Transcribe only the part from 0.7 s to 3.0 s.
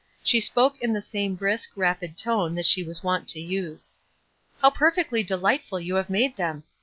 in the same brisk, rapid tone that she